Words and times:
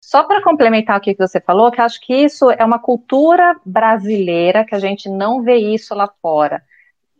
Só 0.00 0.24
para 0.24 0.42
complementar 0.42 0.98
o 0.98 1.00
que 1.00 1.14
você 1.14 1.40
falou, 1.40 1.70
que 1.70 1.80
acho 1.80 2.00
que 2.00 2.14
isso 2.14 2.50
é 2.50 2.64
uma 2.64 2.78
cultura 2.78 3.54
brasileira, 3.64 4.64
que 4.64 4.74
a 4.74 4.78
gente 4.78 5.08
não 5.08 5.42
vê 5.42 5.56
isso 5.56 5.94
lá 5.94 6.10
fora. 6.22 6.62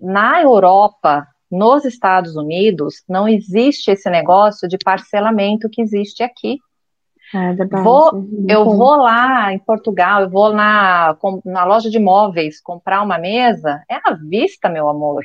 Na 0.00 0.41
Europa, 0.41 1.29
nos 1.51 1.85
Estados 1.85 2.37
Unidos, 2.37 3.04
não 3.08 3.29
existe 3.29 3.90
esse 3.90 4.08
negócio 4.08 4.66
de 4.66 4.79
parcelamento 4.79 5.69
que 5.69 5.82
existe 5.82 6.22
aqui. 6.22 6.58
É 7.35 7.53
verdade. 7.53 7.85
Vou, 7.85 8.29
eu 8.48 8.64
vou 8.64 8.97
lá 8.97 9.53
em 9.53 9.58
Portugal, 9.58 10.22
eu 10.22 10.31
vou 10.31 10.53
na, 10.53 11.17
na 11.44 11.65
loja 11.65 11.90
de 11.90 11.99
móveis 11.99 12.60
comprar 12.60 13.03
uma 13.03 13.19
mesa, 13.19 13.83
é 13.88 13.97
à 13.97 14.15
vista, 14.15 14.69
meu 14.69 14.88
amor. 14.88 15.22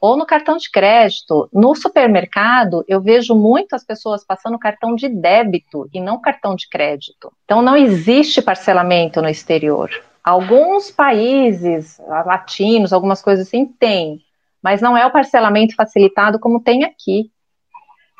Ou 0.00 0.16
no 0.16 0.26
cartão 0.26 0.56
de 0.56 0.70
crédito. 0.70 1.48
No 1.52 1.74
supermercado, 1.74 2.84
eu 2.88 3.00
vejo 3.00 3.34
muitas 3.34 3.84
pessoas 3.84 4.24
passando 4.24 4.58
cartão 4.58 4.94
de 4.94 5.08
débito 5.08 5.88
e 5.92 6.00
não 6.00 6.20
cartão 6.20 6.54
de 6.54 6.68
crédito. 6.68 7.32
Então, 7.44 7.62
não 7.62 7.76
existe 7.76 8.40
parcelamento 8.42 9.20
no 9.20 9.28
exterior. 9.28 9.90
Alguns 10.22 10.90
países 10.90 11.98
latinos, 12.26 12.92
algumas 12.92 13.22
coisas 13.22 13.46
assim, 13.46 13.64
tem, 13.64 14.20
mas 14.62 14.80
não 14.80 14.96
é 14.96 15.06
o 15.06 15.10
parcelamento 15.10 15.74
facilitado 15.74 16.38
como 16.38 16.62
tem 16.62 16.84
aqui. 16.84 17.30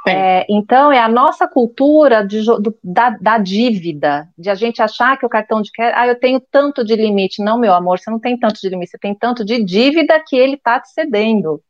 É, 0.06 0.46
então, 0.48 0.90
é 0.90 0.98
a 0.98 1.08
nossa 1.08 1.46
cultura 1.46 2.26
de, 2.26 2.42
do, 2.44 2.74
da, 2.82 3.10
da, 3.10 3.38
dívida, 3.38 4.28
de 4.38 4.48
a 4.48 4.54
gente 4.54 4.80
achar 4.80 5.18
que 5.18 5.26
o 5.26 5.28
cartão 5.28 5.60
de 5.60 5.70
crédito, 5.70 5.98
ah, 5.98 6.06
eu 6.06 6.18
tenho 6.18 6.40
tanto 6.40 6.84
de 6.84 6.96
limite. 6.96 7.42
Não, 7.42 7.58
meu 7.58 7.74
amor, 7.74 7.98
você 7.98 8.10
não 8.10 8.18
tem 8.18 8.38
tanto 8.38 8.60
de 8.60 8.68
limite, 8.68 8.92
você 8.92 8.98
tem 8.98 9.14
tanto 9.14 9.44
de 9.44 9.62
dívida 9.62 10.22
que 10.26 10.36
ele 10.36 10.54
está 10.54 10.80
te 10.80 10.90
cedendo. 10.90 11.60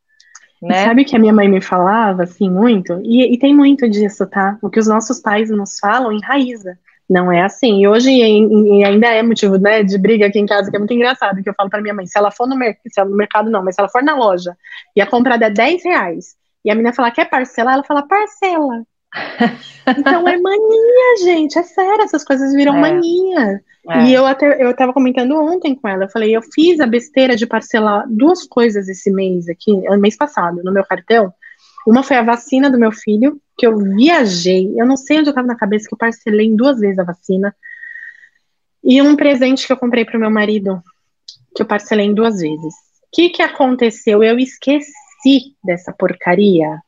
Né? 0.61 0.83
Sabe 0.83 1.05
que 1.05 1.15
a 1.15 1.19
minha 1.19 1.33
mãe 1.33 1.47
me 1.47 1.61
falava, 1.61 2.23
assim, 2.23 2.49
muito? 2.49 2.99
E, 3.03 3.33
e, 3.33 3.37
tem 3.39 3.55
muito 3.55 3.89
disso, 3.89 4.27
tá? 4.27 4.57
O 4.61 4.69
que 4.69 4.79
os 4.79 4.87
nossos 4.87 5.19
pais 5.19 5.49
nos 5.49 5.79
falam 5.79 6.11
enraiza. 6.11 6.77
Não 7.09 7.31
é 7.31 7.41
assim. 7.41 7.81
E 7.81 7.87
hoje 7.87 8.11
e, 8.11 8.79
e 8.79 8.83
ainda 8.83 9.07
é 9.07 9.23
motivo 9.23 9.57
né, 9.57 9.81
de 9.83 9.97
briga 9.97 10.27
aqui 10.27 10.37
em 10.37 10.45
casa, 10.45 10.69
que 10.69 10.75
é 10.75 10.79
muito 10.79 10.93
engraçado, 10.93 11.41
que 11.41 11.49
eu 11.49 11.55
falo 11.55 11.69
para 11.69 11.81
minha 11.81 11.93
mãe, 11.93 12.05
se 12.05 12.17
ela 12.17 12.29
for 12.29 12.47
no, 12.47 12.55
mer 12.55 12.77
no 12.97 13.15
mercado, 13.15 13.49
não, 13.49 13.63
mas 13.63 13.75
se 13.75 13.81
ela 13.81 13.89
for 13.89 14.03
na 14.03 14.15
loja 14.15 14.55
e 14.95 15.01
a 15.01 15.07
comprada 15.07 15.45
é 15.45 15.49
10 15.49 15.83
reais, 15.83 16.35
e 16.63 16.69
a 16.69 16.75
menina 16.75 16.93
falar, 16.93 17.11
quer 17.11 17.29
parcelar? 17.29 17.75
Ela 17.75 17.83
fala, 17.83 18.07
parcela. 18.07 18.83
Então 19.97 20.27
é 20.27 20.37
mania, 20.37 21.17
gente, 21.23 21.57
é 21.57 21.63
sério, 21.63 22.03
essas 22.03 22.23
coisas 22.23 22.53
viram 22.53 22.77
é. 22.77 22.79
mania. 22.79 23.61
É. 23.89 24.03
E 24.05 24.13
eu 24.13 24.25
até 24.25 24.63
eu 24.63 24.75
tava 24.75 24.93
comentando 24.93 25.35
ontem 25.35 25.73
com 25.75 25.87
ela, 25.87 26.03
eu 26.03 26.09
falei, 26.09 26.35
eu 26.35 26.41
fiz 26.41 26.79
a 26.79 26.85
besteira 26.85 27.35
de 27.35 27.47
parcelar 27.47 28.05
duas 28.07 28.45
coisas 28.45 28.87
esse 28.87 29.11
mês 29.11 29.47
aqui, 29.49 29.71
mês 29.97 30.15
passado, 30.15 30.61
no 30.63 30.71
meu 30.71 30.83
cartão. 30.85 31.33
Uma 31.87 32.03
foi 32.03 32.17
a 32.17 32.23
vacina 32.23 32.69
do 32.69 32.77
meu 32.77 32.91
filho, 32.91 33.39
que 33.57 33.65
eu 33.65 33.77
viajei, 33.77 34.73
eu 34.77 34.85
não 34.85 34.95
sei 34.95 35.19
onde 35.19 35.29
eu 35.29 35.33
tava 35.33 35.47
na 35.47 35.55
cabeça, 35.55 35.87
que 35.87 35.93
eu 35.93 35.97
parcelei 35.97 36.45
em 36.45 36.55
duas 36.55 36.79
vezes 36.79 36.99
a 36.99 37.03
vacina. 37.03 37.55
E 38.83 39.01
um 39.01 39.15
presente 39.15 39.65
que 39.65 39.73
eu 39.73 39.77
comprei 39.77 40.05
pro 40.05 40.19
meu 40.19 40.29
marido, 40.29 40.81
que 41.55 41.61
eu 41.61 41.65
parcelei 41.65 42.05
em 42.05 42.13
duas 42.13 42.39
vezes. 42.39 42.73
O 43.03 43.11
que 43.11 43.29
que 43.29 43.41
aconteceu? 43.41 44.23
Eu 44.23 44.37
esqueci 44.37 45.55
dessa 45.63 45.91
porcaria. 45.91 46.79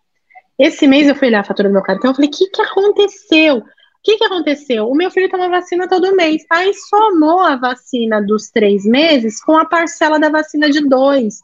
Esse 0.57 0.87
mês 0.87 1.07
eu 1.07 1.15
fui 1.15 1.27
olhar 1.27 1.41
a 1.41 1.43
fatura 1.43 1.69
do 1.69 1.73
meu 1.73 1.81
cartão, 1.81 2.11
eu 2.11 2.15
falei, 2.15 2.29
o 2.29 2.31
que 2.31 2.47
que 2.47 2.61
aconteceu? 2.61 3.57
O 3.57 3.63
que 4.03 4.17
que 4.17 4.23
aconteceu? 4.23 4.89
O 4.89 4.95
meu 4.95 5.11
filho 5.11 5.29
toma 5.29 5.47
vacina 5.47 5.87
todo 5.87 6.15
mês. 6.15 6.43
Aí 6.49 6.73
somou 6.73 7.39
a 7.39 7.55
vacina 7.55 8.19
dos 8.21 8.49
três 8.49 8.83
meses 8.83 9.43
com 9.43 9.55
a 9.55 9.65
parcela 9.65 10.19
da 10.19 10.29
vacina 10.29 10.69
de 10.71 10.87
dois. 10.87 11.39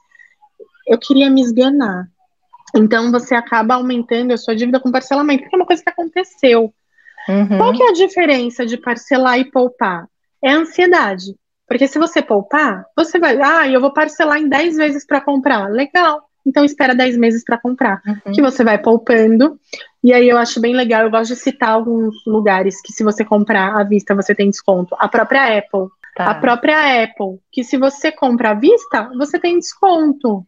Eu 0.87 0.97
queria 0.97 1.29
me 1.29 1.41
esganar. 1.41 2.07
Então 2.75 3.11
você 3.11 3.35
acaba 3.35 3.75
aumentando 3.75 4.33
a 4.33 4.37
sua 4.37 4.55
dívida 4.55 4.79
com 4.79 4.91
parcelamento, 4.91 5.47
que 5.47 5.55
é 5.55 5.57
uma 5.57 5.67
coisa 5.67 5.83
que 5.83 5.89
aconteceu. 5.89 6.73
Uhum. 7.29 7.57
Qual 7.57 7.73
que 7.73 7.83
é 7.83 7.89
a 7.89 7.93
diferença 7.93 8.65
de 8.65 8.77
parcelar 8.77 9.37
e 9.37 9.45
poupar? 9.45 10.07
É 10.43 10.51
a 10.51 10.57
ansiedade. 10.57 11.35
Porque 11.67 11.87
se 11.87 11.99
você 11.99 12.21
poupar, 12.21 12.85
você 12.95 13.19
vai, 13.19 13.39
ah, 13.41 13.67
eu 13.67 13.81
vou 13.81 13.91
parcelar 13.91 14.39
em 14.39 14.47
10 14.47 14.77
vezes 14.77 15.05
para 15.05 15.21
comprar. 15.21 15.69
Legal. 15.69 16.26
Então 16.47 16.63
espera 16.63 16.95
10 16.95 17.17
meses 17.17 17.43
para 17.43 17.57
comprar. 17.57 18.01
Uhum. 18.07 18.31
Que 18.31 18.41
você 18.41 18.63
vai 18.63 18.77
poupando. 18.77 19.59
E 20.01 20.13
aí 20.13 20.29
eu 20.29 20.37
acho 20.37 20.61
bem 20.61 20.73
legal, 20.73 21.03
eu 21.03 21.11
gosto 21.11 21.33
de 21.33 21.35
citar 21.35 21.71
alguns 21.71 22.15
lugares 22.25 22.81
que 22.81 22.93
se 22.93 23.03
você 23.03 23.25
comprar 23.25 23.77
à 23.77 23.83
vista, 23.83 24.15
você 24.15 24.33
tem 24.33 24.49
desconto. 24.49 24.95
A 24.97 25.09
própria 25.09 25.57
Apple. 25.57 25.89
Tá. 26.15 26.31
A 26.31 26.35
própria 26.35 27.03
Apple, 27.03 27.39
que 27.51 27.63
se 27.63 27.77
você 27.77 28.11
compra 28.11 28.51
à 28.51 28.53
vista, 28.53 29.09
você 29.17 29.37
tem 29.37 29.59
desconto. 29.59 30.47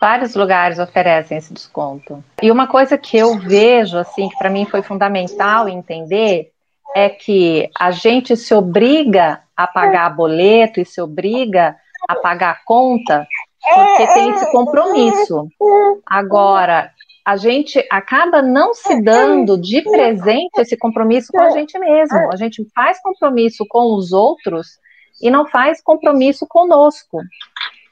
Vários 0.00 0.34
lugares 0.34 0.80
oferecem 0.80 1.38
esse 1.38 1.54
desconto. 1.54 2.22
E 2.42 2.50
uma 2.50 2.66
coisa 2.66 2.98
que 2.98 3.16
eu 3.16 3.38
vejo, 3.38 3.96
assim, 3.96 4.28
que 4.28 4.36
para 4.36 4.50
mim 4.50 4.66
foi 4.66 4.82
fundamental 4.82 5.68
entender, 5.68 6.50
é 6.94 7.08
que 7.08 7.70
a 7.78 7.92
gente 7.92 8.36
se 8.36 8.52
obriga 8.52 9.40
a 9.56 9.66
pagar 9.66 10.10
boleto 10.10 10.80
e 10.80 10.84
se 10.84 11.00
obriga 11.00 11.76
a 12.08 12.16
pagar 12.16 12.50
a 12.50 12.64
conta 12.64 13.26
porque 13.62 14.06
tem 14.14 14.30
esse 14.30 14.50
compromisso. 14.50 15.48
Agora, 16.06 16.90
a 17.24 17.36
gente 17.36 17.84
acaba 17.90 18.42
não 18.42 18.74
se 18.74 19.00
dando 19.00 19.56
de 19.56 19.82
presente 19.82 20.58
esse 20.58 20.76
compromisso 20.76 21.30
com 21.32 21.40
a 21.40 21.50
gente 21.50 21.78
mesmo. 21.78 22.32
A 22.32 22.36
gente 22.36 22.66
faz 22.74 23.00
compromisso 23.00 23.64
com 23.68 23.94
os 23.94 24.12
outros 24.12 24.80
e 25.20 25.30
não 25.30 25.46
faz 25.46 25.80
compromisso 25.80 26.46
conosco. 26.46 27.20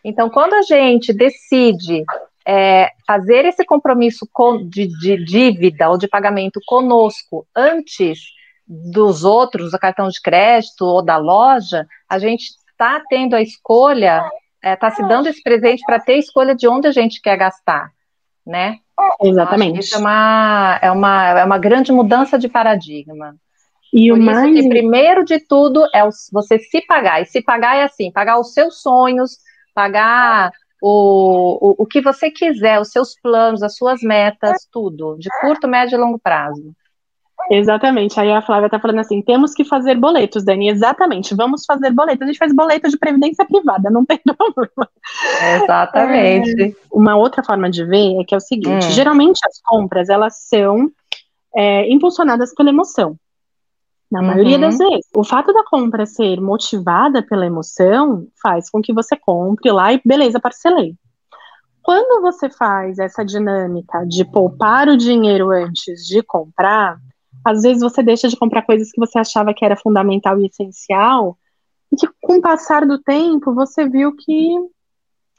Então, 0.04 0.28
quando 0.28 0.54
a 0.54 0.62
gente 0.62 1.12
decide 1.12 2.04
é, 2.46 2.90
fazer 3.06 3.44
esse 3.44 3.64
compromisso 3.64 4.28
de, 4.68 4.88
de, 4.98 5.24
dívida 5.24 5.88
ou 5.90 5.98
de 5.98 6.08
pagamento 6.08 6.60
conosco 6.66 7.46
antes 7.54 8.18
dos 8.66 9.24
outros, 9.24 9.72
do 9.72 9.78
cartão 9.78 10.08
de 10.08 10.20
crédito 10.20 10.84
ou 10.84 11.02
da 11.02 11.16
loja, 11.16 11.86
a 12.08 12.18
gente 12.18 12.50
está 12.70 13.00
tendo 13.08 13.34
a 13.34 13.42
escolha, 13.42 14.22
está 14.62 14.68
é, 14.70 14.76
tá 14.76 14.90
se 14.90 15.02
dando 15.06 15.28
esse 15.28 15.42
presente 15.42 15.82
para 15.86 16.00
ter 16.00 16.18
escolha 16.18 16.54
de 16.54 16.68
onde 16.68 16.86
a 16.86 16.92
gente 16.92 17.20
quer 17.20 17.36
gastar, 17.36 17.90
né? 18.46 18.78
Exatamente. 19.22 19.80
Isso 19.80 19.96
é 19.96 19.98
uma, 19.98 20.78
é, 20.82 20.90
uma, 20.90 21.40
é 21.40 21.44
uma 21.44 21.58
grande 21.58 21.90
mudança 21.90 22.38
de 22.38 22.48
paradigma. 22.48 23.34
E 23.92 24.10
Por 24.10 24.18
o 24.18 24.22
mais. 24.22 24.54
Que, 24.54 24.68
primeiro 24.68 25.24
de 25.24 25.40
tudo 25.40 25.84
é 25.94 26.02
você 26.32 26.58
se 26.58 26.82
pagar. 26.86 27.22
E 27.22 27.26
se 27.26 27.42
pagar 27.42 27.76
é 27.76 27.84
assim: 27.84 28.12
pagar 28.12 28.38
os 28.38 28.52
seus 28.52 28.80
sonhos, 28.80 29.38
pagar 29.74 30.52
o, 30.80 31.70
o, 31.70 31.82
o 31.82 31.86
que 31.86 32.00
você 32.00 32.30
quiser, 32.30 32.80
os 32.80 32.90
seus 32.90 33.14
planos, 33.20 33.62
as 33.62 33.76
suas 33.76 34.00
metas, 34.02 34.68
tudo, 34.70 35.16
de 35.18 35.28
curto, 35.40 35.66
médio 35.66 35.96
e 35.96 36.00
longo 36.00 36.18
prazo. 36.18 36.72
Exatamente. 37.50 38.18
Aí 38.20 38.30
a 38.30 38.40
Flávia 38.40 38.66
está 38.66 38.78
falando 38.78 39.00
assim: 39.00 39.20
temos 39.20 39.52
que 39.52 39.64
fazer 39.64 39.96
boletos, 39.96 40.44
Dani. 40.44 40.68
Exatamente, 40.68 41.34
vamos 41.34 41.64
fazer 41.66 41.90
boletos. 41.90 42.22
A 42.22 42.26
gente 42.26 42.38
faz 42.38 42.54
boleto 42.54 42.88
de 42.88 42.96
previdência 42.96 43.44
privada, 43.44 43.90
não 43.90 44.06
tem 44.06 44.20
problema. 44.24 44.88
Exatamente. 45.56 46.62
É, 46.62 46.72
uma 46.92 47.16
outra 47.16 47.42
forma 47.42 47.68
de 47.68 47.84
ver 47.84 48.20
é 48.20 48.24
que 48.24 48.34
é 48.34 48.38
o 48.38 48.40
seguinte: 48.40 48.86
hum. 48.86 48.90
geralmente 48.92 49.40
as 49.44 49.60
compras 49.60 50.08
elas 50.08 50.48
são 50.48 50.88
é, 51.56 51.90
impulsionadas 51.92 52.54
pela 52.54 52.70
emoção. 52.70 53.16
Na 54.10 54.22
maioria 54.22 54.56
uhum. 54.56 54.60
das 54.62 54.78
vezes. 54.78 55.06
O 55.14 55.22
fato 55.22 55.52
da 55.52 55.64
compra 55.64 56.04
ser 56.04 56.40
motivada 56.40 57.22
pela 57.22 57.46
emoção 57.46 58.26
faz 58.42 58.68
com 58.68 58.82
que 58.82 58.92
você 58.92 59.16
compre 59.16 59.70
lá 59.70 59.92
e 59.92 60.00
beleza, 60.04 60.40
parcelei. 60.40 60.94
Quando 61.82 62.20
você 62.20 62.50
faz 62.50 62.98
essa 62.98 63.24
dinâmica 63.24 64.04
de 64.06 64.24
poupar 64.24 64.88
o 64.88 64.96
dinheiro 64.96 65.50
antes 65.50 66.06
de 66.06 66.22
comprar, 66.22 66.98
às 67.44 67.62
vezes 67.62 67.82
você 67.82 68.02
deixa 68.02 68.28
de 68.28 68.36
comprar 68.36 68.62
coisas 68.62 68.90
que 68.90 69.00
você 69.00 69.18
achava 69.18 69.54
que 69.54 69.64
era 69.64 69.76
fundamental 69.76 70.40
e 70.40 70.46
essencial, 70.46 71.38
e 71.92 71.96
que 71.96 72.08
com 72.20 72.38
o 72.38 72.40
passar 72.40 72.86
do 72.86 72.98
tempo 72.98 73.54
você 73.54 73.88
viu 73.88 74.14
que 74.14 74.56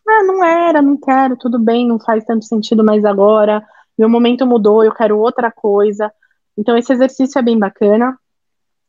ah, 0.07 0.23
não 0.23 0.43
era, 0.43 0.81
não 0.81 0.97
quero, 0.97 1.37
tudo 1.37 1.59
bem, 1.59 1.87
não 1.87 1.99
faz 1.99 2.25
tanto 2.25 2.45
sentido 2.45 2.83
mais 2.83 3.05
agora, 3.05 3.63
meu 3.97 4.09
momento 4.09 4.45
mudou, 4.45 4.83
eu 4.83 4.93
quero 4.93 5.19
outra 5.19 5.51
coisa. 5.51 6.11
Então 6.57 6.77
esse 6.77 6.91
exercício 6.91 7.39
é 7.39 7.41
bem 7.41 7.57
bacana. 7.57 8.17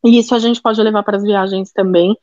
E 0.03 0.19
isso 0.19 0.35
a 0.35 0.39
gente 0.39 0.61
pode 0.61 0.81
levar 0.81 1.03
para 1.03 1.17
as 1.17 1.23
viagens 1.23 1.71
também, 1.71 2.17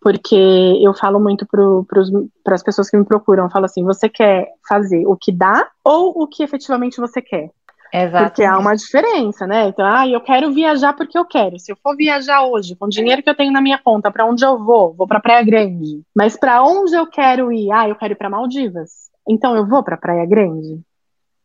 porque 0.00 0.34
eu 0.80 0.94
falo 0.94 1.20
muito 1.20 1.46
para 1.46 2.54
as 2.54 2.62
pessoas 2.62 2.88
que 2.88 2.96
me 2.96 3.04
procuram, 3.04 3.44
eu 3.44 3.50
falo 3.50 3.66
assim, 3.66 3.84
você 3.84 4.08
quer 4.08 4.48
fazer 4.66 5.06
o 5.06 5.16
que 5.16 5.32
dá 5.32 5.68
ou 5.84 6.22
o 6.22 6.26
que 6.26 6.42
efetivamente 6.42 6.98
você 6.98 7.20
quer? 7.20 7.50
Exatamente. 7.92 8.30
Porque 8.30 8.44
há 8.44 8.58
uma 8.58 8.74
diferença, 8.74 9.46
né? 9.46 9.68
Então, 9.68 9.86
ah, 9.86 10.06
eu 10.08 10.20
quero 10.20 10.52
viajar 10.52 10.92
porque 10.92 11.16
eu 11.16 11.24
quero. 11.24 11.58
Se 11.58 11.72
eu 11.72 11.76
for 11.82 11.96
viajar 11.96 12.42
hoje, 12.44 12.76
com 12.76 12.86
o 12.86 12.90
dinheiro 12.90 13.22
que 13.22 13.30
eu 13.30 13.36
tenho 13.36 13.52
na 13.52 13.60
minha 13.60 13.78
conta, 13.78 14.10
para 14.10 14.24
onde 14.24 14.44
eu 14.44 14.58
vou? 14.62 14.94
Vou 14.94 15.06
para 15.06 15.20
Praia 15.20 15.44
Grande. 15.44 16.02
Mas 16.14 16.36
para 16.36 16.62
onde 16.62 16.94
eu 16.94 17.06
quero 17.06 17.52
ir? 17.52 17.70
Ah, 17.70 17.88
eu 17.88 17.96
quero 17.96 18.12
ir 18.12 18.16
para 18.16 18.30
Maldivas. 18.30 19.06
Então 19.28 19.56
eu 19.56 19.66
vou 19.66 19.82
para 19.82 19.96
Praia 19.96 20.26
Grande? 20.26 20.80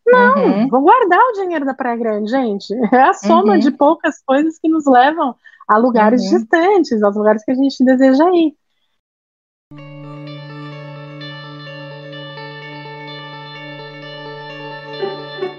Não, 0.06 0.36
uhum. 0.36 0.68
vou 0.68 0.82
guardar 0.82 1.20
o 1.20 1.34
dinheiro 1.34 1.66
da 1.66 1.74
Praia 1.74 1.98
Grande, 1.98 2.30
gente. 2.30 2.74
É 2.92 3.02
a 3.02 3.14
soma 3.14 3.54
uhum. 3.54 3.60
de 3.60 3.72
poucas 3.72 4.22
coisas 4.24 4.58
que 4.60 4.68
nos 4.68 4.86
levam 4.86 5.36
a 5.68 5.78
lugares 5.78 6.24
uhum. 6.24 6.38
distantes, 6.38 7.02
aos 7.02 7.16
lugares 7.16 7.44
que 7.46 7.52
a 7.52 7.56
gente 7.56 7.84
deseja 7.84 8.26
ir. 8.34 8.54